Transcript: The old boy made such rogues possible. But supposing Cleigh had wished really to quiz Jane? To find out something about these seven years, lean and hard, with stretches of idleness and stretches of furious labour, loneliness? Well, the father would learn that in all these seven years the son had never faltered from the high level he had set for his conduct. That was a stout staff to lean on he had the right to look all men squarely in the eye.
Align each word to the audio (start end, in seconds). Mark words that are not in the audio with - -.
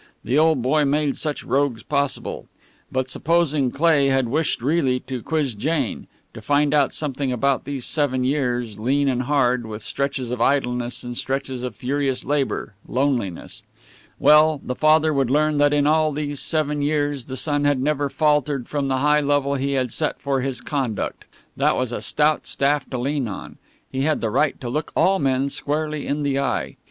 The 0.23 0.35
old 0.35 0.63
boy 0.63 0.83
made 0.83 1.15
such 1.15 1.43
rogues 1.43 1.83
possible. 1.83 2.47
But 2.91 3.07
supposing 3.11 3.69
Cleigh 3.69 4.07
had 4.07 4.29
wished 4.29 4.59
really 4.63 4.99
to 5.01 5.21
quiz 5.21 5.53
Jane? 5.53 6.07
To 6.33 6.41
find 6.41 6.73
out 6.73 6.91
something 6.91 7.31
about 7.31 7.65
these 7.65 7.85
seven 7.85 8.23
years, 8.23 8.79
lean 8.79 9.07
and 9.07 9.21
hard, 9.21 9.67
with 9.67 9.83
stretches 9.83 10.31
of 10.31 10.41
idleness 10.41 11.03
and 11.03 11.15
stretches 11.15 11.61
of 11.61 11.75
furious 11.75 12.25
labour, 12.25 12.73
loneliness? 12.87 13.61
Well, 14.17 14.59
the 14.63 14.73
father 14.73 15.13
would 15.13 15.29
learn 15.29 15.57
that 15.57 15.71
in 15.71 15.85
all 15.85 16.11
these 16.11 16.39
seven 16.39 16.81
years 16.81 17.25
the 17.25 17.37
son 17.37 17.65
had 17.65 17.79
never 17.79 18.09
faltered 18.09 18.67
from 18.67 18.87
the 18.87 18.97
high 18.97 19.21
level 19.21 19.53
he 19.53 19.73
had 19.73 19.91
set 19.91 20.19
for 20.19 20.41
his 20.41 20.61
conduct. 20.61 21.25
That 21.55 21.75
was 21.75 21.91
a 21.91 22.01
stout 22.01 22.47
staff 22.47 22.89
to 22.89 22.97
lean 22.97 23.27
on 23.27 23.59
he 23.91 24.01
had 24.01 24.19
the 24.19 24.31
right 24.31 24.59
to 24.61 24.67
look 24.69 24.91
all 24.95 25.19
men 25.19 25.49
squarely 25.51 26.07
in 26.07 26.23
the 26.23 26.39
eye. 26.39 26.77